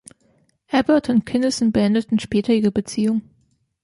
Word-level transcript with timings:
Abbott 0.71 1.09
und 1.09 1.27
Kinison 1.27 1.71
beendeten 1.71 2.17
später 2.17 2.53
ihre 2.53 2.71
Beziehung. 2.71 3.21